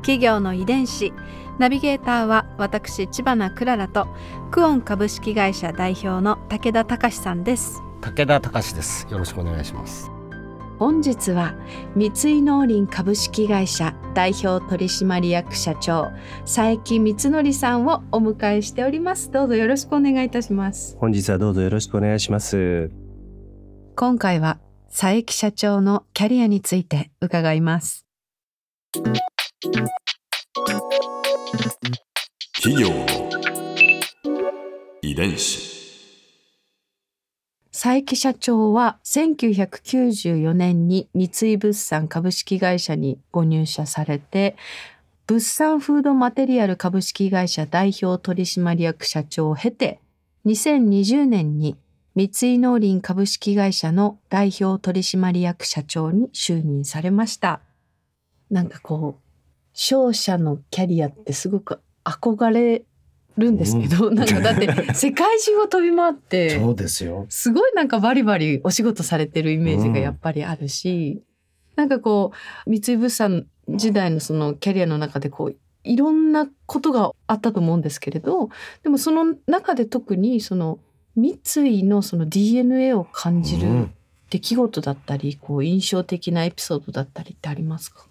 [0.00, 1.12] 企業の遺伝子。
[1.58, 4.08] ナビゲーターは私千葉なクララと
[4.50, 7.82] クオン株式会社代表の武田隆さんです。
[8.00, 9.06] 武田隆です。
[9.10, 10.10] よろしくお願いします。
[10.78, 11.54] 本日は
[11.94, 16.10] 三井農林株式会社代表取締役社長
[16.42, 19.30] 佐伯光則さんをお迎えしております。
[19.30, 20.96] どうぞよろしくお願いいたします。
[20.98, 22.90] 本日はどうぞよろしくお願いします。
[24.00, 24.58] 今回は
[24.88, 28.06] 佐伯社長のキャリアについて伺います
[32.62, 33.06] 企業の
[35.02, 35.68] 遺伝子。
[37.70, 44.56] 佐伯社長は1994年に三井物産株式会社にご入社されて
[45.26, 50.00] 物産フードマテリアル株式会社代表取締役社長を経て
[50.46, 51.76] 2020年に
[52.14, 57.60] 三井農林株式会社の代表取締役社長に就任されました。
[58.50, 59.29] なんかこう
[59.82, 62.82] 商社のキャリアってすごく憧れ
[63.38, 67.24] るんですけど、なんかだって世界中を飛び回ってそうですよ。
[67.30, 71.22] すごいなんかバリバリお仕事されてるイメージがやっぱりあるし、
[71.76, 72.32] なんかこ
[72.66, 78.50] う三井物産時代のそのキャリアの中でこういろんなことがあったと思うんですけれど
[78.82, 80.78] でもその中で特にその
[81.16, 83.94] 三井のその DNA を感じるうん。
[84.28, 88.06] 出来事だったり、こう印象的なエピソードだったりってありますか？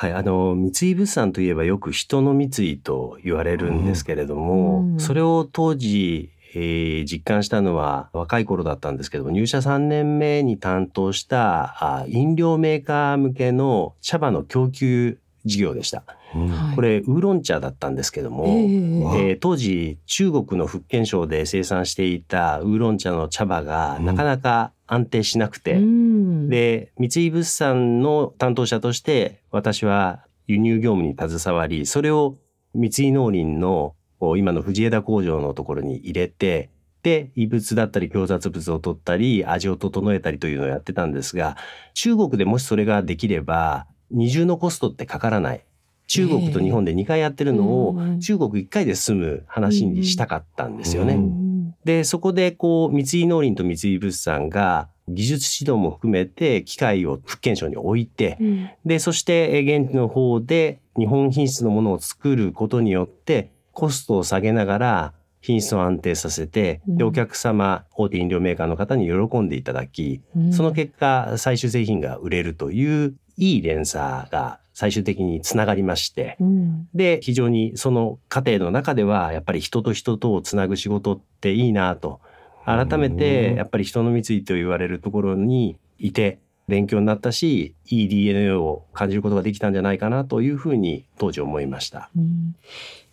[0.00, 5.00] はい、あの三井物産といえばよく人の三井と言われるんですけれども、うん。
[5.00, 16.04] それを当時、えー実感したのは若い頃だったんですけども入社3年目に担当したあ飲料メーカー向けの茶葉の供給事業でした。
[16.32, 16.74] はい。
[16.74, 26.48] これウーロン茶だったんですけども、えええー当時中国の福建省で生産していたウーロン茶の茶葉がなかなか安定しなくて、うん。
[26.48, 32.38] で三井物産の担当者として私は輸入業務に携わりそれを
[32.74, 33.94] 三井農林の
[34.36, 36.70] 今の藤枝工場のところに入れて
[37.02, 41.56] で異物だったり強雑物を取ったり味を整えたりというのをやってたんですが
[41.94, 45.64] 中国でもしそれができれば二重のコストってかからない。
[46.06, 51.14] 中国と日本で2回やってるのをうん中国1回で済む話にしたかったんですよね。
[51.14, 51.48] うん
[51.84, 58.70] で、そこでこう、三井農林と三井物産が技術指導も含めて機械を福建省に置いて、うん。
[58.84, 67.08] で、そしてえー現地の方で日本品質のものを作ることによってコストを下げながら品質を安定させて、で、うん。
[67.08, 70.52] お客様、大手飲料メーカーの方に喜んでいただき、うん。
[70.52, 76.88] その結果、最終製品が売れるといういい連鎖が最終的につながりまして、うん。
[76.94, 82.20] で、非常にその過程の中では、やっぱり人と人とをつなぐ仕事っていいなと、
[82.64, 86.38] 改めて、やっぱり人の三井と言われるところにいて、
[86.68, 92.10] 勉強になったし、いい DNA を感じることができたんじゃないかなというふうに当時思いました。
[92.16, 92.54] うん。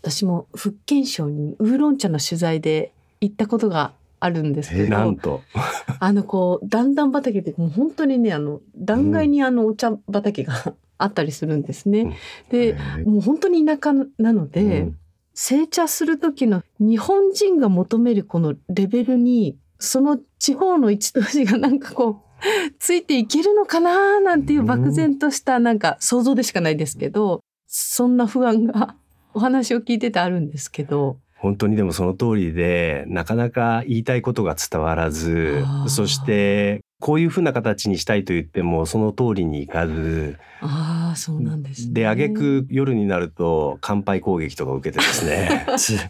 [0.01, 2.91] 私も福建省にウーロン茶の取材で
[3.21, 3.93] 行ったことが
[4.25, 5.41] あるんですけどなんと。
[5.99, 12.17] あのこう段々畑でもう本当にねあの断崖にあのお茶畑があったりするんですね。
[12.49, 12.75] で
[13.05, 14.97] もう本当に田舎なので、うん
[15.37, 22.41] 成茶する時の日本人が求めるこのレベルにその地方の一都市がなんかこう
[22.79, 28.95] ついていけるのかななんていう漠然としたなんか想像でしかないですけどそんな不安が
[29.33, 31.17] お話を聞いててあるんですけど。
[31.45, 41.93] 本当にでもその通りで、なかなか言いたいことが伝わらずそして、こういうふうな形にしたいと言っても、その通りにいかず、ああそうなんですね。
[41.93, 45.67] で、挙句夜になると乾杯攻撃とか受けてですね。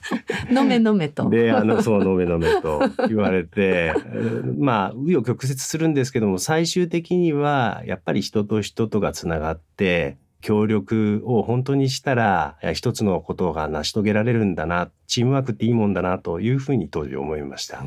[0.50, 1.30] 飲め飲めと。
[1.30, 2.80] で、あの、そう、飲め飲めと
[3.10, 17.84] 言われて、うんまあ、紆余曲折するんですけども、最終的には、やっぱり人と人とがつながって、協力を本当にしたら、一つのことが成し遂げられるんだな、チームワークっていいもんだな、というふうに当時思いました。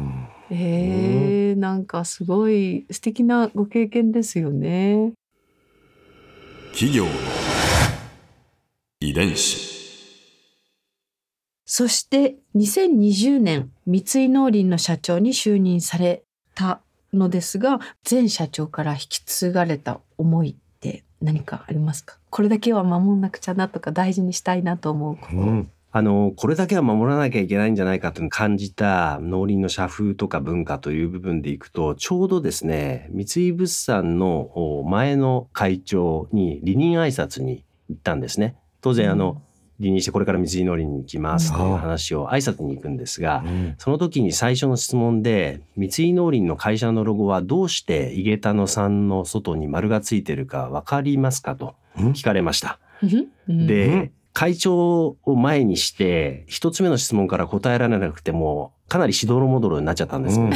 [0.50, 5.12] えー、なんかすごい素敵なご経験ですよね。
[6.72, 7.10] 企業の
[9.02, 9.78] 遺伝子。
[11.64, 16.24] そして2020年三井農林の社長に就任され
[16.56, 16.80] た
[17.12, 17.78] のですが
[18.10, 20.56] 前社長から引き継がれた思い
[21.20, 22.16] 何かありますか？
[22.30, 25.36] これだけは守んなくちゃなとか大事にしたいなと思うこと。
[25.36, 38.54] うんあの、これだけは守らなきゃいけないんじゃないかというのを感じた農林の社風とか文化という部分でいくと、ちょうどですね、三井物産のお前の会長に離任挨拶に行ったんですね。
[38.82, 39.40] 当然、あの、
[39.80, 43.74] 離任してこれから三井農林に行きますという話を挨拶に行くんですが、うん。
[43.78, 52.78] その時に最初の質問で、三井農林の会社のロゴはどうして井桁野さんの外に丸がついてるかわかりますかとうん聞かれました。
[53.48, 53.66] うん。
[53.66, 60.54] で、うん会長を前にして、一つ目の質問から答えられなくても、かなりしどろもどろになっちゃったんですけども、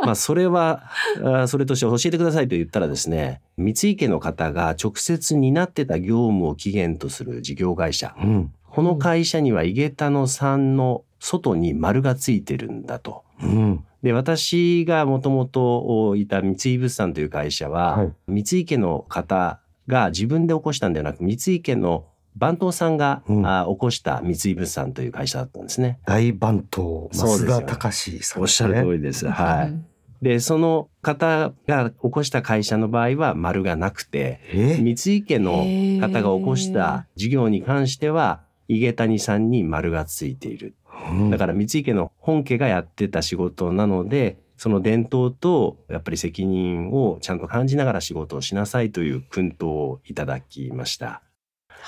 [0.06, 0.84] まあそれは、
[1.22, 8.16] あそれとして教えてくださいと言ったらですね、三井家の方が直接担ってた業務を起源とする事業会社。
[8.18, 8.52] うん。
[8.64, 13.24] この会社には井桁野さんの外に丸がついてるんだと。
[13.42, 13.84] うん。
[14.02, 18.12] で、私がもともといた三井物産という会社は、はい。
[18.26, 22.06] 三井家の方が自分で起こしたんではなく、三井家の
[22.36, 25.98] 番頭さんが、うんあ起こした三井物産という会社だったんですね。
[26.06, 29.26] 大番頭そうですよ増田隆さんおっしゃる通りです。
[29.28, 29.74] はい。
[30.22, 34.76] で、その方が起こした会社の場合は丸がなくて、え？
[34.76, 35.64] 三井家の
[36.00, 40.74] 方が起こした事業に関しては、井毛谷さんに丸がついている。
[41.10, 51.22] うんだから三井家の本家がやってた仕事なので、その伝統とやっぱり責任をちゃんと感じながら仕事をしなさいという訓導をいただきました。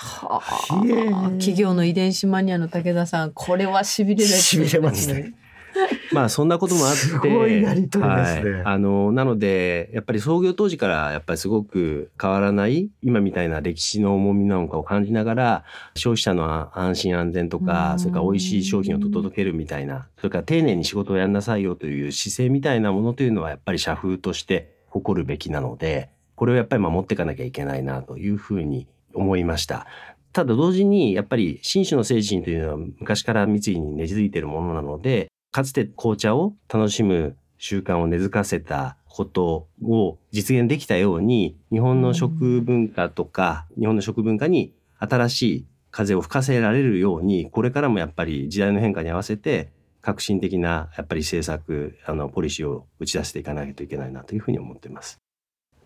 [0.00, 5.34] はあ、企業の遺伝子マニアの武田さん、これはしびれるやつしびれますね。
[6.12, 8.50] まあそんなこともあって、すごいやりとりですね。
[8.52, 8.62] はい。
[8.64, 15.64] あのなのでやっぱり創業当時からやっぱりすごく変わらない今みたいな歴史の重みなのかを感じながら
[15.94, 17.98] 消費者の安心安全とかうん。
[17.98, 29.86] それから美味しい商品を届けるみたいなそれから丁寧に仕事をやんなさいよという姿勢みたいなものというのはやっぱり社風として誇るべきなのでこれをやっぱり守っていかなきゃいけないなというふうに思いました。
[30.32, 49.72] ただ同時にやっぱり新種の精神というのは昔から三井に根付いているものなのでかつて紅茶を楽しむ習慣を根付かせたことを実現できたように日本の食文化とか日本の食文化に新しい風を吹かせられるようにこれからもやっぱり時代の変化に合わせて
[50.02, 55.18] 革新的なやっぱり政策あのポリシーを打ち出していかないといけないなというふうに思っています。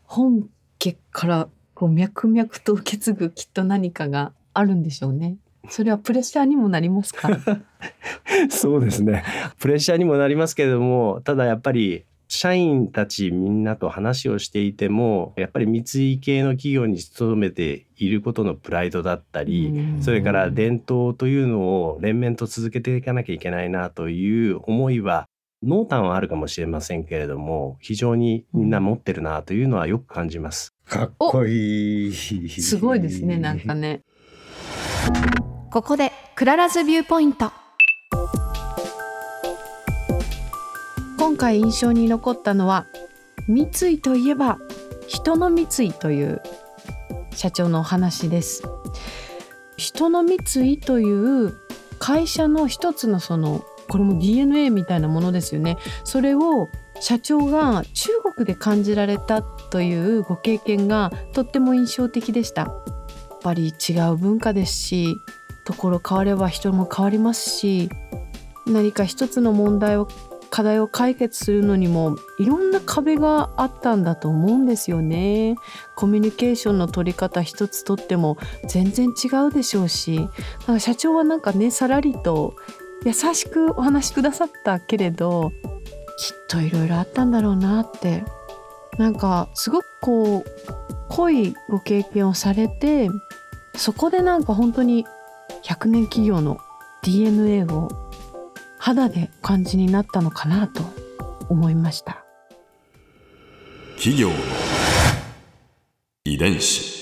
[0.05, 0.49] 本
[0.79, 5.37] 家からこう脈々と受け継ぐきっと何かがあるんでしょうね。
[5.69, 7.29] それはプレッシャーにもなりますか？
[8.51, 9.23] そうですね。
[9.59, 15.81] プレッシャーにもなりますけれども、ただやっぱり社員たちみんなと話をしていても、やっぱり三
[16.13, 25.27] 井系の企業に勤めていることのプライドだったり、うんそれから伝統というのを連綿と続けていかなきゃいけないなという思いは、
[25.63, 30.75] 濃淡はあるかもしれませんけれども、非常にみんな持ってるなというのはよく感じます。
[30.87, 32.13] かっこいい。
[32.13, 34.03] すごいですね、なんかね。
[35.73, 37.51] ここで Clara's Viewpoint
[41.19, 42.87] 今回印象に残ったのは
[43.49, 44.59] 三井といえば
[45.07, 46.43] 人の三井という
[47.35, 48.63] 社長のお話です
[49.79, 51.55] 人の三井という
[51.99, 62.73] 会社の一つのそのこれも DNA みたいなものですよねそれを社長が中国で感じられたというご経験がとっても印象的でしたやっ
[63.43, 65.21] ぱり違う文化ですし
[65.67, 67.91] ところ変われば人も変わりますし
[68.67, 70.09] 何か一つの問題を
[70.49, 75.57] 課題を解決するのにもいろんな壁があったんだと思うんですよね。
[75.97, 78.37] コミュニケーションの取り方一つとっても
[78.69, 80.17] 全然違うでしょうし
[80.67, 82.55] なんか社長はなんかねさらりと
[83.05, 85.53] 優しくお話しくださったけれど
[86.19, 88.25] きっといろいろあったんだろうなって
[88.99, 90.45] なんかすごくこう
[91.09, 93.09] 濃いご経験をされて
[93.75, 95.07] そこでなんか本当に
[95.65, 96.59] 100年企業の
[97.03, 97.89] DNA を
[98.79, 100.83] 肌で感じになったのかなと
[101.49, 102.25] 思いました。
[103.97, 104.31] 企業
[106.25, 107.02] 遺伝子